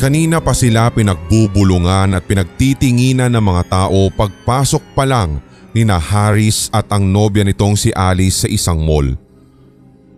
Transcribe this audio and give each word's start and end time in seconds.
Kanina 0.00 0.40
pa 0.40 0.56
sila 0.56 0.88
pinagbubulungan 0.88 2.16
at 2.16 2.24
pinagtitinginan 2.24 3.36
ng 3.36 3.44
mga 3.44 3.62
tao 3.68 4.08
pagpasok 4.08 4.96
pa 4.96 5.04
lang 5.04 5.44
ni 5.76 5.84
na 5.84 6.00
Harris 6.00 6.72
at 6.72 6.88
ang 6.88 7.04
nobya 7.04 7.44
nitong 7.44 7.76
si 7.76 7.92
Alice 7.92 8.42
sa 8.42 8.48
isang 8.48 8.80
mall. 8.80 9.12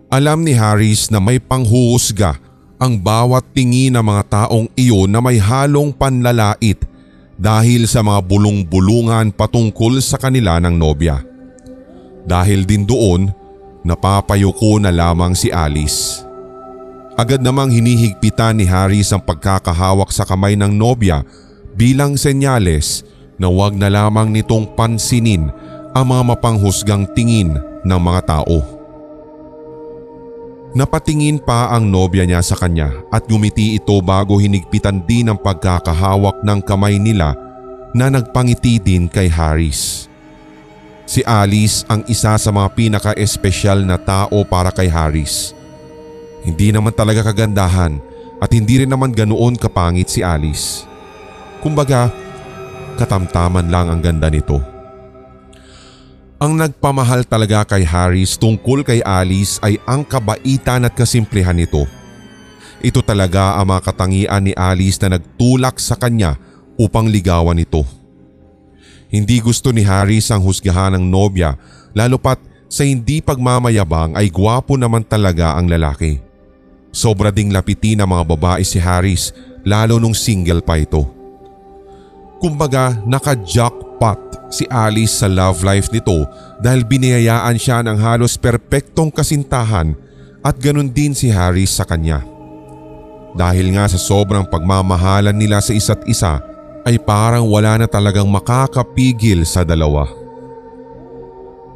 Alam 0.07 0.47
ni 0.47 0.55
Harris 0.55 1.11
na 1.11 1.19
may 1.19 1.35
panghuhusga 1.35 2.39
ang 2.79 2.95
bawat 2.95 3.43
tingin 3.51 3.99
ng 3.99 4.05
mga 4.07 4.23
taong 4.31 4.71
iyon 4.79 5.11
na 5.11 5.19
may 5.19 5.35
halong 5.35 5.91
panlalait 5.91 6.79
dahil 7.35 7.83
sa 7.83 7.99
mga 7.99 8.23
bulong-bulungan 8.23 9.35
patungkol 9.35 9.99
sa 9.99 10.15
kanila 10.15 10.63
ng 10.63 10.79
nobya. 10.79 11.19
Dahil 12.23 12.63
din 12.63 12.87
doon, 12.87 13.27
napapayuko 13.83 14.79
na 14.79 14.95
lamang 14.95 15.35
si 15.35 15.51
Alice. 15.51 16.23
Agad 17.13 17.45
namang 17.45 17.69
hinihigpitan 17.69 18.57
ni 18.57 18.65
Harris 18.65 19.13
ang 19.13 19.21
pagkakahawak 19.21 20.09
sa 20.09 20.25
kamay 20.25 20.57
ng 20.57 20.73
nobya 20.73 21.21
bilang 21.77 22.17
senyales 22.17 23.05
na 23.37 23.45
wag 23.53 23.77
na 23.77 23.85
lamang 23.85 24.33
nitong 24.33 24.73
pansinin 24.73 25.53
ang 25.93 26.05
mga 26.09 26.33
mapanghusgang 26.33 27.05
tingin 27.13 27.53
ng 27.85 27.99
mga 28.01 28.21
tao. 28.25 28.65
Napatingin 30.73 31.37
pa 31.37 31.69
ang 31.69 31.85
nobya 31.85 32.25
niya 32.25 32.41
sa 32.41 32.57
kanya 32.57 32.89
at 33.13 33.29
ngumiti 33.29 33.77
ito 33.77 33.93
bago 34.01 34.41
hinigpitan 34.41 35.05
din 35.05 35.29
ang 35.29 35.37
pagkakahawak 35.37 36.41
ng 36.41 36.59
kamay 36.65 36.97
nila 36.97 37.37
na 37.93 38.09
nagpangiti 38.09 38.81
din 38.81 39.05
kay 39.05 39.29
Harris. 39.29 40.09
Si 41.05 41.21
Alice 41.21 41.85
ang 41.85 42.01
isa 42.09 42.33
sa 42.41 42.49
mga 42.49 42.73
pinaka-espesyal 42.73 43.85
na 43.85 44.01
tao 44.01 44.41
para 44.41 44.73
kay 44.73 44.89
Harris. 44.89 45.53
Hindi 46.43 46.75
naman 46.75 46.91
talaga 46.91 47.31
kagandahan 47.31 48.03
at 48.43 48.49
hindi 48.51 48.83
rin 48.83 48.91
naman 48.91 49.15
ganoon 49.15 49.55
kapangit 49.55 50.11
si 50.11 50.19
Alice. 50.19 50.83
Kumbaga, 51.63 52.11
katamtaman 52.99 53.71
lang 53.71 53.87
ang 53.87 54.03
ganda 54.03 54.27
nito. 54.27 54.59
Ang 56.43 56.59
nagpamahal 56.59 57.23
talaga 57.23 57.63
kay 57.63 57.87
Harris 57.87 58.35
tungkol 58.35 58.83
kay 58.83 58.99
Alice 58.99 59.63
ay 59.63 59.79
ang 59.87 60.03
kabaitan 60.03 60.83
at 60.83 60.91
kasimplihan 60.91 61.55
nito. 61.55 61.87
Ito 62.83 62.99
talaga 62.99 63.55
ang 63.55 63.71
mga 63.71 63.81
katangian 63.87 64.43
ni 64.43 64.51
Alice 64.51 64.99
na 64.99 65.15
nagtulak 65.15 65.79
sa 65.79 65.95
kanya 65.95 66.35
upang 66.75 67.07
ligawan 67.07 67.63
ito. 67.63 67.87
Hindi 69.07 69.39
gusto 69.39 69.71
ni 69.71 69.87
Harris 69.87 70.27
ang 70.35 70.43
husgahan 70.43 70.99
ng 70.99 71.05
nobya 71.07 71.55
lalo 71.95 72.19
pat 72.19 72.43
sa 72.67 72.83
hindi 72.83 73.23
pagmamayabang 73.23 74.19
ay 74.19 74.27
gwapo 74.27 74.75
naman 74.75 75.07
talaga 75.07 75.55
ang 75.55 75.71
lalaki. 75.71 76.32
Sobra 76.93 77.33
ding 77.33 77.49
lapitin 77.49 78.05
ng 78.05 78.07
mga 78.07 78.23
babae 78.37 78.61
si 78.61 78.77
Harris 78.77 79.33
lalo 79.65 79.97
nung 79.97 80.13
single 80.13 80.61
pa 80.61 80.77
ito. 80.77 81.01
Kumbaga 82.37 83.01
naka-jackpot 83.09 84.53
si 84.53 84.69
Alice 84.69 85.25
sa 85.25 85.25
love 85.25 85.65
life 85.65 85.89
nito 85.89 86.29
dahil 86.61 86.85
biniyayaan 86.85 87.57
siya 87.57 87.81
ng 87.81 87.97
halos 87.97 88.37
perpektong 88.37 89.09
kasintahan 89.09 89.97
at 90.45 90.55
ganun 90.61 90.93
din 90.93 91.17
si 91.17 91.33
Harris 91.33 91.73
sa 91.73 91.81
kanya. 91.81 92.21
Dahil 93.33 93.73
nga 93.73 93.89
sa 93.89 93.97
sobrang 93.97 94.45
pagmamahalan 94.45 95.33
nila 95.33 95.57
sa 95.65 95.73
isa't 95.73 96.05
isa 96.05 96.37
ay 96.85 97.01
parang 97.01 97.49
wala 97.49 97.81
na 97.81 97.87
talagang 97.89 98.29
makakapigil 98.29 99.41
sa 99.49 99.65
dalawa. 99.65 100.22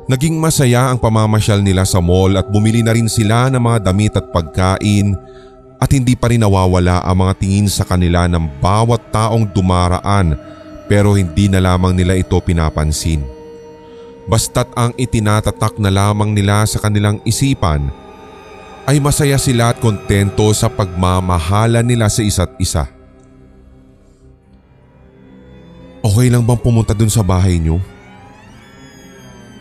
Naging 0.08 0.40
masaya 0.40 0.88
ang 0.88 0.96
pamamasyal 0.96 1.60
nila 1.60 1.84
sa 1.84 2.00
mall 2.00 2.32
at 2.40 2.48
bumili 2.48 2.80
na 2.80 2.96
rin 2.96 3.12
sila 3.12 3.52
ng 3.52 3.60
mga 3.60 3.92
damit 3.92 4.16
at 4.16 4.32
pagkain 4.32 5.20
at 5.84 5.90
hindi 5.92 6.16
pa 6.16 6.32
rin 6.32 6.40
nawawala 6.40 7.04
ang 7.04 7.28
mga 7.28 7.34
tingin 7.36 7.68
sa 7.68 7.84
kanila 7.84 8.24
ng 8.32 8.48
bawat 8.64 9.04
taong 9.12 9.44
dumaraan 9.52 10.40
pero 10.88 11.12
hindi 11.20 11.52
na 11.52 11.60
lamang 11.60 11.92
nila 11.92 12.16
ito 12.16 12.40
pinapansin. 12.40 13.20
Basta't 14.32 14.72
ang 14.80 14.96
itinatatak 14.96 15.76
na 15.76 15.92
lamang 15.92 16.32
nila 16.32 16.64
sa 16.64 16.80
kanilang 16.80 17.20
isipan 17.28 17.92
ay 18.88 19.04
masaya 19.04 19.36
sila 19.36 19.76
at 19.76 19.84
kontento 19.84 20.48
sa 20.56 20.72
pagmamahala 20.72 21.84
nila 21.84 22.08
sa 22.08 22.24
isa't 22.24 22.56
isa. 22.64 22.88
Okay 26.00 26.32
lang 26.32 26.48
bang 26.48 26.60
pumunta 26.64 26.96
dun 26.96 27.12
sa 27.12 27.20
bahay 27.20 27.60
niyo? 27.60 27.84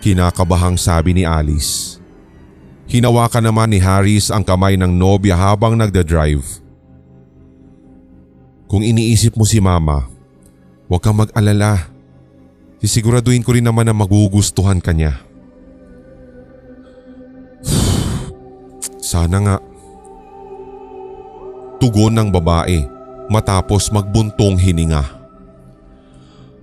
Kinakabahang 0.07 0.79
sabi 0.79 1.19
ni 1.19 1.27
Alice. 1.27 1.99
Hinawakan 2.87 3.51
naman 3.51 3.75
ni 3.75 3.83
Harris 3.83 4.31
ang 4.31 4.47
kamay 4.47 4.79
ng 4.79 4.95
nobya 4.95 5.35
habang 5.35 5.75
nagda-drive. 5.75 6.63
Kung 8.71 8.87
iniisip 8.87 9.35
mo 9.35 9.43
si 9.43 9.59
mama, 9.59 10.07
huwag 10.87 11.03
kang 11.03 11.19
mag-alala. 11.19 11.91
Sisiguraduhin 12.79 13.43
ko 13.43 13.59
rin 13.59 13.67
naman 13.67 13.83
na 13.83 13.91
magugustuhan 13.91 14.79
ka 14.79 14.95
niya. 14.95 15.19
Sana 19.11 19.43
nga. 19.43 19.57
Tugon 21.83 22.15
ng 22.15 22.31
babae 22.31 22.87
matapos 23.27 23.91
magbuntong 23.91 24.55
hininga. 24.55 25.16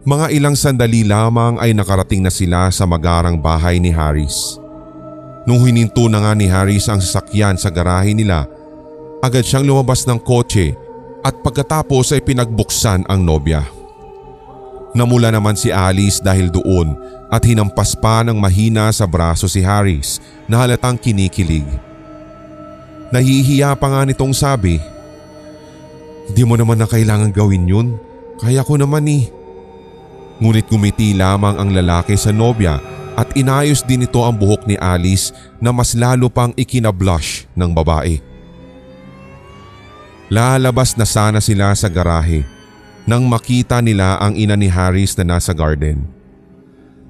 Mga 0.04 0.36
ilang 0.36 0.52
sandali 0.52 1.08
lamang 1.08 1.56
ay 1.64 1.72
nakarating 1.72 2.20
na 2.20 2.28
sila 2.28 2.68
sa 2.76 2.84
magarang 2.84 3.40
bahay 3.40 3.80
ni 3.80 3.88
Harris. 3.88 4.60
Nung 5.48 5.64
hininto 5.64 6.12
na 6.12 6.20
nga 6.20 6.36
ni 6.36 6.44
Harris 6.44 6.92
ang 6.92 7.00
sasakyan 7.00 7.56
sa 7.56 7.72
garahe 7.72 8.12
nila, 8.12 8.44
agad 9.24 9.48
siyang 9.48 9.64
lumabas 9.64 10.04
ng 10.04 10.20
kotse 10.20 10.76
at 11.24 11.40
pagkatapos 11.40 12.12
ay 12.12 12.20
pinagbuksan 12.20 13.08
ang 13.08 13.24
nobya. 13.24 13.64
Namula 14.92 15.32
naman 15.32 15.56
si 15.56 15.72
Alice 15.72 16.20
dahil 16.20 16.52
doon 16.52 17.00
at 17.32 17.40
hinampas 17.48 17.96
pa 17.96 18.28
ng 18.28 18.36
mahina 18.36 18.92
sa 18.92 19.08
braso 19.08 19.48
si 19.48 19.64
Harris 19.64 20.20
na 20.52 20.68
halatang 20.68 21.00
kinikilig. 21.00 21.64
Nahihiya 23.08 23.72
pa 23.80 23.88
nga 23.88 24.02
nitong 24.04 24.36
sabi, 24.36 24.84
Hindi 26.28 26.44
mo 26.44 26.60
naman 26.60 26.84
na 26.84 26.92
kailangan 26.92 27.32
gawin 27.32 27.72
yun. 27.72 27.96
Kaya 28.44 28.68
ko 28.68 28.76
naman 28.76 29.08
eh. 29.08 29.43
Ngunit 30.42 30.66
gumiti 30.70 31.14
lamang 31.14 31.58
ang 31.58 31.70
lalaki 31.70 32.18
sa 32.18 32.34
nobya 32.34 32.82
at 33.14 33.30
inayos 33.38 33.86
din 33.86 34.06
ito 34.06 34.22
ang 34.26 34.34
buhok 34.34 34.66
ni 34.66 34.74
Alice 34.78 35.30
na 35.62 35.70
mas 35.70 35.94
lalo 35.94 36.30
pang 36.30 36.50
ikinablush 36.58 37.46
ng 37.54 37.70
babae. 37.70 38.18
Lalabas 40.34 40.98
na 40.98 41.06
sana 41.06 41.38
sila 41.38 41.70
sa 41.78 41.86
garahe 41.86 42.42
nang 43.04 43.28
makita 43.28 43.84
nila 43.84 44.18
ang 44.18 44.34
ina 44.34 44.56
ni 44.56 44.72
Harris 44.72 45.14
na 45.20 45.36
nasa 45.36 45.52
garden. 45.52 46.08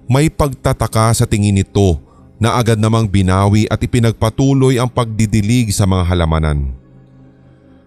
May 0.09 0.27
pagtataka 0.27 1.15
sa 1.15 1.25
tingin 1.29 1.55
nito 1.55 2.01
na 2.41 2.59
agad 2.59 2.75
namang 2.75 3.07
binawi 3.07 3.69
at 3.71 3.79
ipinagpatuloy 3.79 4.75
ang 4.75 4.91
pagdidilig 4.91 5.71
sa 5.71 5.87
mga 5.87 6.03
halamanan. 6.03 6.75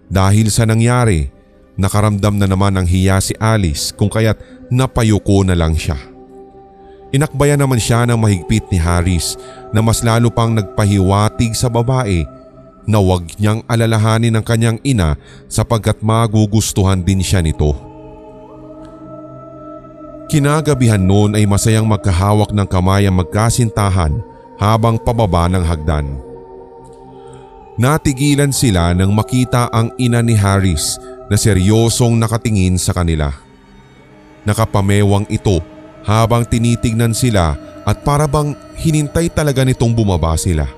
Dahil 0.06 0.48
sa 0.48 0.64
nangyari, 0.64 1.28
nakaramdam 1.76 2.40
na 2.40 2.48
naman 2.48 2.74
ng 2.80 2.86
hiya 2.88 3.20
si 3.20 3.36
Alice 3.36 3.92
kung 3.92 4.08
kaya't 4.08 4.40
napayuko 4.72 5.44
na 5.44 5.54
lang 5.54 5.76
siya. 5.76 5.96
Inakbayan 7.14 7.62
naman 7.62 7.78
siya 7.78 8.02
ng 8.04 8.18
mahigpit 8.18 8.66
ni 8.68 8.82
Harris 8.82 9.38
na 9.70 9.80
mas 9.80 10.02
lalo 10.02 10.28
pang 10.28 10.50
nagpahiwatig 10.50 11.54
sa 11.54 11.70
babae 11.70 12.26
na 12.86 12.98
huwag 12.98 13.30
niyang 13.38 13.62
alalahanin 13.70 14.34
ang 14.34 14.44
kanyang 14.44 14.78
ina 14.82 15.14
sapagkat 15.46 16.02
magugustuhan 16.02 17.02
din 17.02 17.22
siya 17.22 17.40
nito. 17.40 17.74
Kinagabihan 20.26 20.98
noon 20.98 21.38
ay 21.38 21.46
masayang 21.46 21.86
magkahawak 21.86 22.50
ng 22.50 22.66
kamay 22.66 23.06
ang 23.06 23.22
magkasintahan 23.22 24.18
habang 24.58 24.98
pababa 24.98 25.46
ng 25.46 25.62
hagdan. 25.62 26.18
Natigilan 27.78 28.50
sila 28.50 28.90
nang 28.96 29.12
makita 29.12 29.70
ang 29.70 29.92
ina 30.00 30.24
ni 30.24 30.34
Harris 30.34 30.98
na 31.26 31.36
seryosong 31.38 32.14
nakatingin 32.18 32.78
sa 32.78 32.94
kanila. 32.94 33.34
Nakapamewang 34.46 35.26
ito 35.26 35.58
habang 36.06 36.46
tinitignan 36.46 37.10
sila 37.10 37.58
at 37.82 38.02
para 38.06 38.30
bang 38.30 38.54
hinintay 38.78 39.26
talaga 39.30 39.66
nitong 39.66 39.90
bumaba 39.90 40.38
sila. 40.38 40.70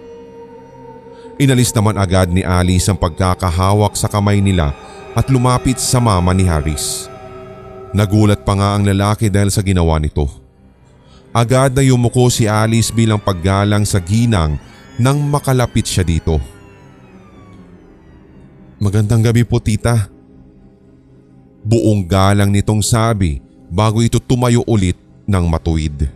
Inalis 1.38 1.70
naman 1.70 1.94
agad 1.94 2.32
ni 2.32 2.42
Alice 2.42 2.88
ang 2.90 2.98
pagkakahawak 2.98 3.94
sa 3.94 4.10
kamay 4.10 4.42
nila 4.42 4.74
at 5.14 5.30
lumapit 5.30 5.78
sa 5.78 6.02
mama 6.02 6.34
ni 6.34 6.42
Harris. 6.48 7.06
Nagulat 7.94 8.42
pa 8.42 8.58
nga 8.58 8.74
ang 8.74 8.84
lalaki 8.84 9.30
dahil 9.30 9.48
sa 9.48 9.62
ginawa 9.62 9.96
nito. 10.02 10.26
Agad 11.30 11.76
na 11.76 11.84
yumuko 11.84 12.26
si 12.32 12.50
Alice 12.50 12.90
bilang 12.90 13.20
paggalang 13.20 13.86
sa 13.86 14.00
ginang 14.02 14.58
nang 14.98 15.22
makalapit 15.22 15.86
siya 15.86 16.02
dito. 16.02 16.42
Magandang 18.82 19.22
gabi 19.22 19.46
po 19.46 19.62
tita. 19.62 20.17
Buong 21.66 22.06
galang 22.06 22.54
nitong 22.54 22.82
sabi 22.84 23.42
bago 23.68 24.00
ito 24.00 24.22
tumayo 24.22 24.62
ulit 24.64 24.96
ng 25.26 25.44
matuwid. 25.44 26.08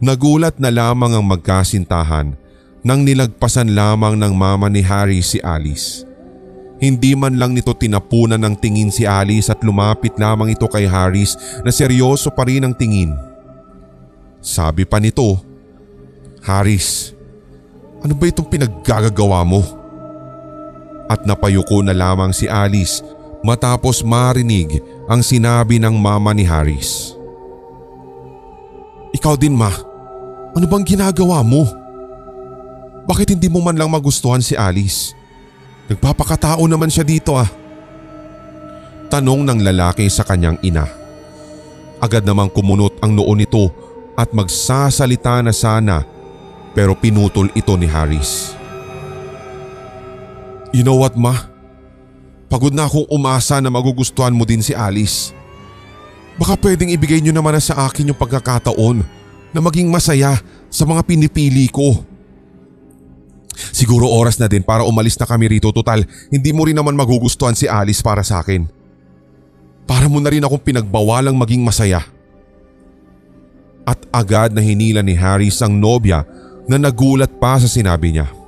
Nagulat 0.00 0.56
na 0.56 0.72
lamang 0.72 1.16
ang 1.16 1.24
magkasintahan 1.28 2.32
nang 2.80 3.04
nilagpasan 3.04 3.76
lamang 3.76 4.16
ng 4.16 4.32
mama 4.32 4.72
ni 4.72 4.80
Harry 4.80 5.20
si 5.20 5.36
Alice. 5.44 6.08
Hindi 6.80 7.12
man 7.12 7.36
lang 7.36 7.52
nito 7.52 7.76
tinapunan 7.76 8.40
ng 8.40 8.56
tingin 8.56 8.88
si 8.88 9.04
Alice 9.04 9.52
at 9.52 9.60
lumapit 9.60 10.16
lamang 10.16 10.56
ito 10.56 10.64
kay 10.64 10.88
Harris 10.88 11.36
na 11.60 11.68
seryoso 11.68 12.32
pa 12.32 12.48
rin 12.48 12.64
ang 12.64 12.72
tingin. 12.72 13.12
Sabi 14.40 14.88
pa 14.88 14.96
nito, 14.96 15.36
Harris, 16.40 17.12
ano 18.00 18.16
ba 18.16 18.24
itong 18.24 18.48
pinaggagawa 18.48 19.44
mo? 19.44 19.60
At 21.04 21.28
napayuko 21.28 21.84
na 21.84 21.92
lamang 21.92 22.32
si 22.32 22.48
Alice 22.48 23.04
matapos 23.40 24.04
marinig 24.04 24.80
ang 25.08 25.24
sinabi 25.24 25.80
ng 25.80 25.96
mama 25.96 26.30
ni 26.36 26.44
Harris. 26.44 27.16
Ikaw 29.10 29.34
din 29.34 29.56
ma, 29.56 29.72
ano 30.54 30.66
bang 30.70 30.84
ginagawa 30.86 31.42
mo? 31.42 31.66
Bakit 33.10 33.34
hindi 33.34 33.50
mo 33.50 33.58
man 33.58 33.74
lang 33.74 33.90
magustuhan 33.90 34.44
si 34.44 34.54
Alice? 34.54 35.18
Nagpapakatao 35.90 36.62
naman 36.70 36.86
siya 36.86 37.02
dito 37.02 37.34
ah. 37.34 37.50
Tanong 39.10 39.42
ng 39.42 39.66
lalaki 39.66 40.06
sa 40.06 40.22
kanyang 40.22 40.62
ina. 40.62 40.86
Agad 41.98 42.22
namang 42.22 42.54
kumunot 42.54 43.02
ang 43.02 43.18
noo 43.18 43.34
nito 43.34 43.74
at 44.14 44.30
magsasalita 44.30 45.42
na 45.42 45.50
sana 45.50 46.06
pero 46.70 46.94
pinutol 46.94 47.50
ito 47.58 47.74
ni 47.74 47.90
Harris. 47.90 48.54
You 50.70 50.86
know 50.86 50.94
what 50.94 51.18
ma? 51.18 51.49
Pagod 52.50 52.74
na 52.74 52.90
akong 52.90 53.06
umasa 53.06 53.62
na 53.62 53.70
magugustuhan 53.70 54.34
mo 54.34 54.42
din 54.42 54.58
si 54.58 54.74
Alice. 54.74 55.30
Baka 56.34 56.58
pwedeng 56.58 56.90
ibigay 56.90 57.22
niyo 57.22 57.30
naman 57.30 57.54
na 57.54 57.62
sa 57.62 57.86
akin 57.86 58.10
yung 58.10 58.18
pagkakataon 58.18 59.06
na 59.54 59.60
maging 59.62 59.86
masaya 59.86 60.34
sa 60.66 60.82
mga 60.82 61.06
pinipili 61.06 61.70
ko. 61.70 62.02
Siguro 63.70 64.10
oras 64.10 64.34
na 64.42 64.50
din 64.50 64.66
para 64.66 64.82
umalis 64.82 65.14
na 65.14 65.30
kami 65.30 65.46
rito 65.46 65.70
total 65.70 66.02
hindi 66.32 66.50
mo 66.50 66.66
rin 66.66 66.74
naman 66.74 66.98
magugustuhan 66.98 67.54
si 67.54 67.70
Alice 67.70 68.02
para 68.02 68.26
sa 68.26 68.42
akin. 68.42 68.66
Para 69.86 70.10
mo 70.10 70.18
na 70.18 70.34
rin 70.34 70.42
akong 70.42 70.62
pinagbawalang 70.62 71.38
maging 71.38 71.62
masaya. 71.62 72.02
At 73.86 74.02
agad 74.10 74.50
na 74.50 74.62
hinila 74.62 75.06
ni 75.06 75.14
Harris 75.14 75.62
ang 75.62 75.78
nobya 75.78 76.26
na 76.66 76.82
nagulat 76.82 77.30
pa 77.38 77.58
sa 77.62 77.70
sinabi 77.70 78.14
niya. 78.18 78.39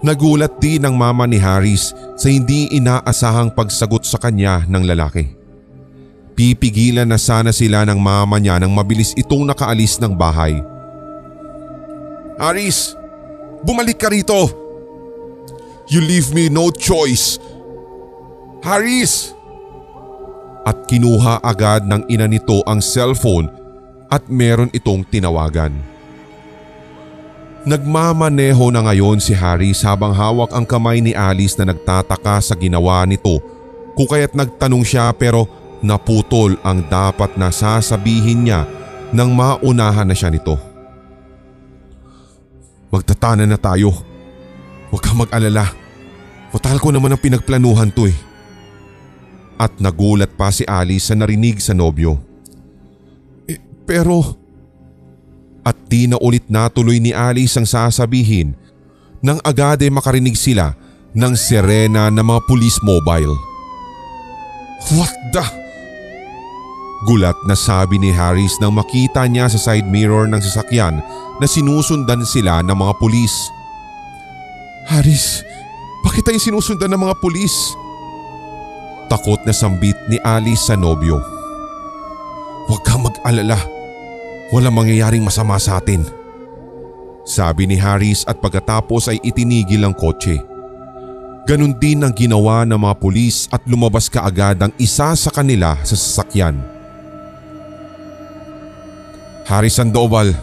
Nagulat 0.00 0.56
din 0.56 0.80
ang 0.80 0.96
mama 0.96 1.28
ni 1.28 1.36
Harris 1.36 1.92
sa 2.16 2.32
hindi 2.32 2.72
inaasahang 2.72 3.52
pagsagot 3.52 4.08
sa 4.08 4.16
kanya 4.16 4.64
ng 4.64 4.88
lalaki. 4.88 5.36
Pipigilan 6.32 7.04
na 7.04 7.20
sana 7.20 7.52
sila 7.52 7.84
ng 7.84 8.00
mama 8.00 8.40
niya 8.40 8.56
nang 8.56 8.72
mabilis 8.72 9.12
itong 9.12 9.44
nakaalis 9.44 10.00
ng 10.00 10.16
bahay. 10.16 10.56
Harris! 12.40 12.96
Bumalik 13.60 14.00
ka 14.00 14.08
rito! 14.08 14.48
You 15.92 16.00
leave 16.00 16.32
me 16.32 16.48
no 16.48 16.72
choice! 16.72 17.36
Harris! 18.64 19.36
At 20.64 20.88
kinuha 20.88 21.44
agad 21.44 21.84
ng 21.84 22.08
ina 22.08 22.24
nito 22.24 22.64
ang 22.64 22.80
cellphone 22.80 23.52
at 24.08 24.24
meron 24.32 24.72
itong 24.72 25.04
tinawagan. 25.04 25.89
Nagmamaneho 27.60 28.72
na 28.72 28.80
ngayon 28.88 29.20
si 29.20 29.36
Harris 29.36 29.84
habang 29.84 30.16
hawak 30.16 30.48
ang 30.56 30.64
kamay 30.64 31.04
ni 31.04 31.12
Alice 31.12 31.60
na 31.60 31.68
nagtataka 31.68 32.40
sa 32.40 32.56
ginawa 32.56 33.04
nito 33.04 33.36
kung 33.92 34.08
kaya't 34.08 34.32
nagtanong 34.32 34.80
siya 34.80 35.12
pero 35.12 35.44
naputol 35.84 36.56
ang 36.64 36.80
dapat 36.88 37.36
na 37.36 37.52
sasabihin 37.52 38.48
niya 38.48 38.64
nang 39.12 39.36
maunahan 39.36 40.08
na 40.08 40.16
siya 40.16 40.32
nito. 40.32 40.56
Magtatana 42.88 43.44
na 43.44 43.60
tayo. 43.60 43.92
Huwag 44.88 45.02
kang 45.04 45.20
mag-alala. 45.20 45.68
Matagal 46.56 46.80
ko 46.80 46.88
naman 46.96 47.12
ang 47.12 47.20
pinagplanuhan 47.20 47.92
to 47.92 48.08
eh. 48.08 48.16
At 49.60 49.76
nagulat 49.76 50.32
pa 50.32 50.48
si 50.48 50.64
Alice 50.64 51.12
sa 51.12 51.14
narinig 51.14 51.60
sa 51.60 51.76
nobyo. 51.76 52.16
Eh, 53.44 53.60
pero 53.84 54.39
at 55.64 55.76
di 55.88 56.08
na 56.08 56.16
ulit 56.20 56.46
natuloy 56.48 56.96
ni 56.98 57.12
Alice 57.12 57.56
ang 57.60 57.68
sasabihin 57.68 58.56
nang 59.20 59.36
agad 59.44 59.84
ay 59.84 59.92
makarinig 59.92 60.36
sila 60.36 60.72
ng 61.12 61.34
sirena 61.36 62.08
ng 62.08 62.24
mga 62.24 62.40
police 62.48 62.80
mobile. 62.80 63.36
What 64.96 65.12
the? 65.36 65.44
Gulat 67.04 67.36
na 67.48 67.56
sabi 67.56 67.96
ni 67.96 68.12
Harris 68.12 68.56
nang 68.60 68.76
makita 68.76 69.24
niya 69.28 69.48
sa 69.48 69.72
side 69.72 69.88
mirror 69.88 70.28
ng 70.28 70.40
sasakyan 70.40 71.00
na 71.40 71.46
sinusundan 71.48 72.24
sila 72.28 72.60
ng 72.60 72.76
mga 72.76 72.92
pulis. 73.00 73.32
Harris, 74.88 75.40
bakit 76.04 76.28
tayo 76.28 76.40
sinusundan 76.40 76.92
ng 76.92 77.00
mga 77.00 77.16
pulis? 77.20 77.76
Takot 79.08 79.40
na 79.44 79.52
sambit 79.52 79.96
ni 80.08 80.20
Alice 80.22 80.68
sa 80.68 80.76
nobyo. 80.76 81.20
Huwag 82.68 82.84
kang 82.84 83.02
mag-alala. 83.04 83.79
Walang 84.50 84.74
mangyayaring 84.74 85.22
masama 85.22 85.54
sa 85.62 85.78
atin. 85.78 86.02
Sabi 87.22 87.70
ni 87.70 87.78
Harris 87.78 88.26
at 88.26 88.42
pagkatapos 88.42 89.06
ay 89.06 89.22
itinigil 89.22 89.86
ang 89.86 89.94
kotse. 89.94 90.42
Ganon 91.46 91.78
din 91.78 92.02
ang 92.02 92.10
ginawa 92.10 92.66
ng 92.66 92.74
mga 92.74 92.94
pulis 92.98 93.46
at 93.54 93.62
lumabas 93.70 94.10
kaagad 94.10 94.58
ang 94.58 94.74
isa 94.74 95.14
sa 95.14 95.30
kanila 95.30 95.78
sa 95.86 95.94
sasakyan. 95.94 96.58
Harris 99.46 99.78
Sandoval, 99.78 100.34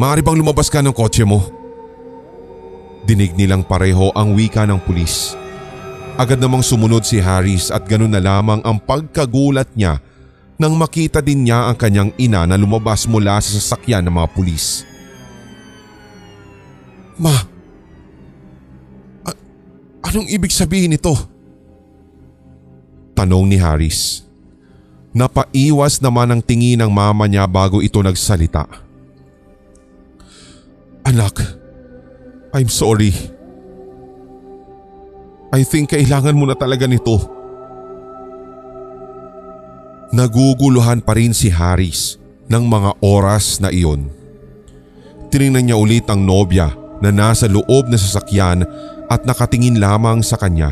maaari 0.00 0.24
bang 0.24 0.40
lumabas 0.40 0.72
ka 0.72 0.80
ng 0.80 0.96
kotse 0.96 1.28
mo? 1.28 1.44
Dinig 3.04 3.36
nilang 3.36 3.60
pareho 3.60 4.08
ang 4.16 4.32
wika 4.32 4.64
ng 4.64 4.80
pulis. 4.88 5.36
Agad 6.16 6.40
namang 6.40 6.64
sumunod 6.64 7.04
si 7.04 7.20
Harris 7.20 7.68
at 7.68 7.84
ganun 7.84 8.12
na 8.12 8.20
lamang 8.24 8.60
ang 8.64 8.80
pagkagulat 8.80 9.68
niya 9.76 10.00
nang 10.62 10.78
makita 10.78 11.18
din 11.18 11.50
niya 11.50 11.66
ang 11.66 11.74
kanyang 11.74 12.14
ina 12.14 12.46
na 12.46 12.54
lumabas 12.54 13.10
mula 13.10 13.42
sa 13.42 13.50
sasakyan 13.58 14.06
ng 14.06 14.14
mga 14.14 14.30
pulis. 14.30 14.86
Ma, 17.18 17.34
a- 19.26 19.40
anong 20.06 20.30
ibig 20.30 20.54
sabihin 20.54 20.94
nito? 20.94 21.10
Tanong 23.18 23.50
ni 23.50 23.58
Harris. 23.58 24.22
Napaiwas 25.10 25.98
naman 25.98 26.30
ang 26.30 26.40
tingin 26.40 26.78
ng 26.78 26.88
mama 26.94 27.26
niya 27.26 27.42
bago 27.50 27.82
ito 27.82 27.98
nagsalita. 27.98 28.64
Anak, 31.02 31.42
I'm 32.54 32.70
sorry. 32.70 33.10
I 35.52 35.66
think 35.66 35.90
kailangan 35.90 36.38
mo 36.38 36.46
na 36.46 36.54
talaga 36.54 36.86
nito. 36.86 37.41
Naguguluhan 40.12 41.00
pa 41.00 41.16
rin 41.16 41.32
si 41.32 41.48
Harris 41.48 42.20
ng 42.52 42.68
mga 42.68 43.00
oras 43.00 43.64
na 43.64 43.72
iyon. 43.72 44.12
Tiningnan 45.32 45.72
niya 45.72 45.80
ulit 45.80 46.04
ang 46.12 46.20
nobya 46.20 46.68
na 47.00 47.08
nasa 47.08 47.48
loob 47.48 47.88
na 47.88 47.96
sasakyan 47.96 48.68
at 49.08 49.24
nakatingin 49.24 49.80
lamang 49.80 50.20
sa 50.20 50.36
kanya. 50.36 50.68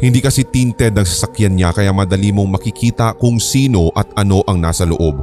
Hindi 0.00 0.24
kasi 0.24 0.40
tinted 0.40 0.96
ang 0.96 1.04
sasakyan 1.04 1.52
niya 1.52 1.76
kaya 1.76 1.92
madali 1.92 2.32
mong 2.32 2.56
makikita 2.56 3.12
kung 3.20 3.36
sino 3.36 3.92
at 3.92 4.08
ano 4.16 4.40
ang 4.48 4.56
nasa 4.56 4.88
loob. 4.88 5.20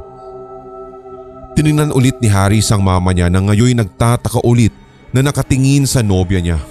Tiningnan 1.58 1.90
ulit 1.90 2.22
ni 2.22 2.30
Harris 2.30 2.70
ang 2.70 2.86
mama 2.86 3.10
niya 3.10 3.26
na 3.26 3.42
ngayon 3.42 3.82
nagtataka 3.82 4.46
ulit 4.46 4.70
na 5.10 5.26
nakatingin 5.26 5.90
sa 5.90 6.06
nobya 6.06 6.38
niya. 6.38 6.62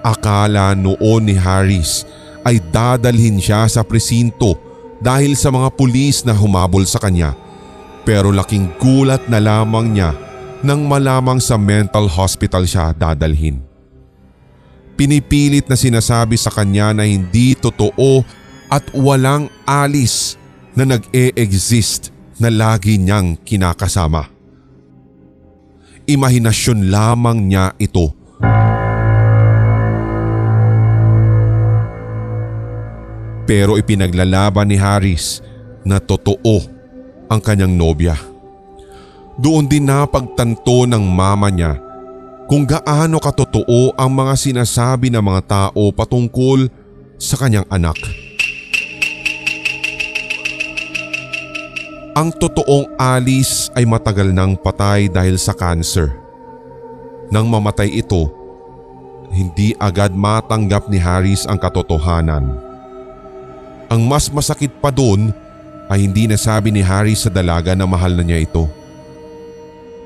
Akala 0.00 0.72
noon 0.72 1.28
ni 1.28 1.36
Harris 1.36 2.08
ay 2.48 2.64
dadalhin 2.72 3.36
siya 3.36 3.68
sa 3.68 3.84
presinto 3.84 4.69
dahil 5.00 5.32
sa 5.34 5.48
mga 5.48 5.72
pulis 5.74 6.22
na 6.22 6.36
humabol 6.36 6.84
sa 6.84 7.00
kanya 7.00 7.32
pero 8.04 8.32
laking 8.32 8.68
gulat 8.80 9.24
na 9.28 9.40
lamang 9.40 9.92
niya 9.92 10.12
nang 10.60 10.84
malamang 10.84 11.40
sa 11.40 11.56
mental 11.56 12.04
hospital 12.08 12.68
siya 12.68 12.92
dadalhin. 12.92 13.64
Pinipilit 14.96 15.64
na 15.64 15.76
sinasabi 15.76 16.36
sa 16.36 16.52
kanya 16.52 16.92
na 16.92 17.08
hindi 17.08 17.56
totoo 17.56 18.20
at 18.68 18.84
walang 18.92 19.48
alis 19.64 20.36
na 20.76 20.84
nag-e-exist 20.84 22.12
na 22.36 22.52
lagi 22.52 23.00
niyang 23.00 23.40
kinakasama. 23.40 24.28
Imahinasyon 26.04 26.92
lamang 26.92 27.48
niya 27.48 27.72
ito 27.80 28.12
Pero 33.50 33.74
ipinaglalaban 33.74 34.70
ni 34.70 34.78
Harris 34.78 35.42
na 35.82 35.98
totoo 35.98 36.62
ang 37.26 37.42
kanyang 37.42 37.74
nobya. 37.74 38.14
Doon 39.34 39.66
din 39.66 39.90
napagtanto 39.90 40.86
ng 40.86 41.02
mama 41.02 41.50
niya 41.50 41.82
kung 42.46 42.62
gaano 42.62 43.18
katotoo 43.18 43.90
ang 43.98 44.10
mga 44.14 44.38
sinasabi 44.38 45.10
ng 45.10 45.18
mga 45.18 45.42
tao 45.50 45.90
patungkol 45.90 46.70
sa 47.18 47.42
kanyang 47.42 47.66
anak. 47.74 47.98
Ang 52.14 52.30
totoong 52.38 52.94
Alice 53.02 53.66
ay 53.74 53.82
matagal 53.82 54.30
nang 54.30 54.54
patay 54.54 55.10
dahil 55.10 55.34
sa 55.34 55.58
cancer. 55.58 56.14
Nang 57.34 57.50
mamatay 57.50 57.98
ito, 57.98 58.30
hindi 59.34 59.74
agad 59.82 60.14
matanggap 60.14 60.86
ni 60.86 61.02
Harris 61.02 61.50
ang 61.50 61.58
katotohanan. 61.58 62.69
Ang 63.90 64.06
mas 64.06 64.30
masakit 64.30 64.70
pa 64.78 64.94
doon 64.94 65.34
ay 65.90 66.06
hindi 66.06 66.30
nasabi 66.30 66.70
ni 66.70 66.78
Harris 66.78 67.26
sa 67.26 67.30
dalaga 67.30 67.74
na 67.74 67.82
mahal 67.90 68.14
na 68.14 68.22
niya 68.22 68.38
ito. 68.46 68.70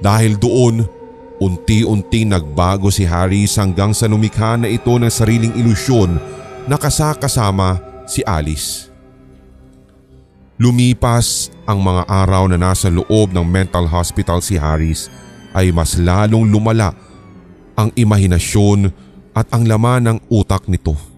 Dahil 0.01 0.41
doon, 0.41 0.89
unti-unting 1.37 2.33
nagbago 2.33 2.89
si 2.89 3.05
Harris 3.05 3.61
hanggang 3.61 3.93
sa 3.93 4.09
lumikha 4.09 4.57
na 4.57 4.73
ito 4.73 4.89
ng 4.97 5.13
sariling 5.13 5.53
ilusyon 5.61 6.17
na 6.65 6.81
kasakasama 6.81 7.77
si 8.09 8.25
Alice. 8.25 8.89
Lumipas 10.57 11.53
ang 11.69 11.85
mga 11.85 12.09
araw 12.09 12.49
na 12.49 12.57
nasa 12.57 12.89
loob 12.89 13.37
ng 13.37 13.45
mental 13.45 13.85
hospital 13.85 14.41
si 14.41 14.57
Harris 14.57 15.13
ay 15.53 15.69
mas 15.77 16.01
lalong 16.01 16.49
lumala 16.49 16.97
ang 17.77 17.93
imahinasyon 17.93 18.89
at 19.35 19.45
ang 19.53 19.69
laman 19.69 20.03
ng 20.09 20.19
utak 20.33 20.65
nito. 20.71 21.14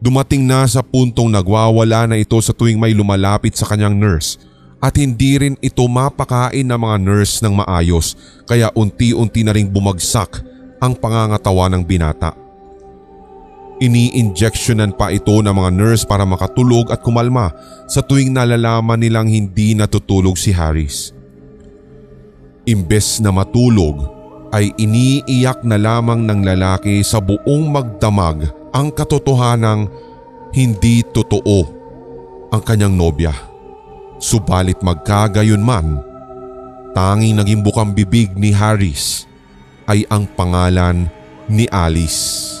Dumating 0.00 0.48
na 0.48 0.64
sa 0.64 0.80
puntong 0.80 1.28
nagwawala 1.28 2.08
na 2.08 2.16
ito 2.16 2.40
sa 2.40 2.56
tuwing 2.56 2.80
may 2.80 2.96
lumalapit 2.96 3.52
sa 3.52 3.68
kanyang 3.68 4.00
nurse 4.00 4.40
at 4.80 4.96
hindi 4.96 5.36
rin 5.36 5.60
ito 5.60 5.84
mapakain 5.84 6.64
ng 6.64 6.80
mga 6.80 6.96
nurse 7.04 7.44
ng 7.44 7.52
maayos 7.52 8.16
kaya 8.48 8.72
unti-unti 8.72 9.44
na 9.44 9.52
ring 9.52 9.68
bumagsak 9.68 10.40
ang 10.80 10.96
pangangatawa 10.96 11.68
ng 11.68 11.84
binata. 11.84 12.32
Ini-injectionan 13.80 14.96
pa 14.96 15.12
ito 15.12 15.36
ng 15.36 15.52
mga 15.52 15.70
nurse 15.72 16.08
para 16.08 16.24
makatulog 16.24 16.88
at 16.88 17.04
kumalma 17.04 17.52
sa 17.84 18.00
tuwing 18.00 18.32
nalalaman 18.32 18.96
nilang 18.96 19.28
hindi 19.28 19.76
natutulog 19.76 20.40
si 20.40 20.48
Harris. 20.48 21.12
Imbes 22.64 23.20
na 23.20 23.32
matulog 23.32 24.19
ay 24.50 24.74
iniiyak 24.74 25.62
na 25.62 25.78
lamang 25.78 26.26
ng 26.26 26.42
lalaki 26.42 27.02
sa 27.06 27.22
buong 27.22 27.70
magdamag 27.70 28.50
ang 28.74 28.90
katotohanang 28.90 29.86
hindi 30.50 31.06
totoo 31.06 31.80
ang 32.50 32.62
kanyang 32.62 32.94
nobya. 32.98 33.34
Subalit 34.20 34.82
magkagayon 34.82 35.62
man, 35.62 36.02
tanging 36.92 37.38
naging 37.38 37.62
bukang 37.62 37.94
bibig 37.94 38.34
ni 38.34 38.50
Harris 38.50 39.24
ay 39.86 40.04
ang 40.10 40.26
pangalan 40.34 41.06
ni 41.46 41.64
Alice. 41.70 42.60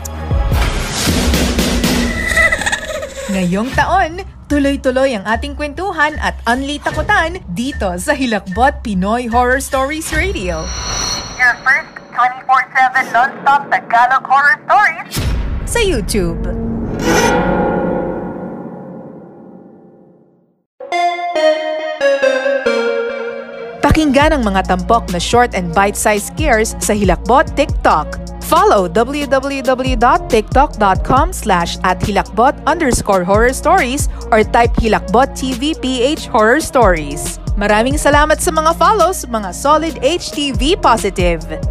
Ngayong 3.31 3.71
taon, 3.79 4.11
tuloy-tuloy 4.51 5.15
ang 5.15 5.23
ating 5.23 5.55
kwentuhan 5.55 6.19
at 6.19 6.35
unli 6.43 6.83
takutan 6.83 7.39
dito 7.55 7.87
sa 7.95 8.11
Hilakbot 8.11 8.83
Pinoy 8.83 9.31
Horror 9.31 9.63
Stories 9.63 10.11
Radio. 10.11 10.67
Your 11.39 11.55
first 11.63 11.95
24-7 12.11 13.15
non-stop 13.15 13.71
Tagalog 13.71 14.27
horror 14.27 14.59
stories 14.67 15.15
sa 15.63 15.79
YouTube. 15.79 16.43
Pakinggan 23.79 24.35
ang 24.35 24.43
mga 24.43 24.75
tampok 24.75 25.07
na 25.15 25.23
short 25.23 25.55
and 25.55 25.71
bite-sized 25.71 26.35
scares 26.35 26.75
sa 26.83 26.91
Hilakbot 26.91 27.47
TikTok. 27.55 28.20
Follow 28.51 28.91
www.tiktok.com 28.91 31.27
slash 31.31 31.79
at 31.87 32.03
hilakbot 32.03 32.59
underscore 32.67 33.23
horror 33.23 33.55
stories 33.55 34.11
or 34.27 34.43
type 34.43 34.75
Hilakbot 34.75 35.39
TV 35.39 35.71
PH 35.79 36.27
Horror 36.27 36.59
Stories. 36.59 37.39
Maraming 37.55 37.95
salamat 37.95 38.43
sa 38.43 38.51
mga 38.51 38.75
follows, 38.75 39.23
mga 39.31 39.55
solid 39.55 39.95
HTV 40.03 40.75
positive. 40.83 41.70